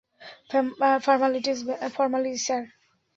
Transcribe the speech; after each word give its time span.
Formalities, 1.05 1.59
sir. 2.45 2.61